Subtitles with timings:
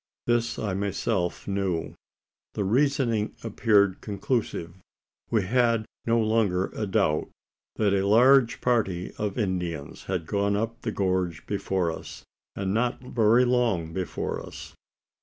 [0.25, 1.93] This I myself knew.
[2.55, 4.73] The reasoning appeared conclusive.
[5.29, 7.29] We had no longer a doubt
[7.75, 12.23] that a large party of Indians had gone up the gorge before us,
[12.55, 14.73] and not very long before us.